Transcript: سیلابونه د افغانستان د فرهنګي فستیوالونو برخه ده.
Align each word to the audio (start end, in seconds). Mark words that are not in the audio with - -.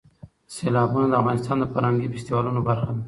سیلابونه 0.55 1.07
د 1.09 1.13
افغانستان 1.21 1.57
د 1.59 1.63
فرهنګي 1.73 2.07
فستیوالونو 2.13 2.59
برخه 2.69 2.91
ده. 2.95 2.99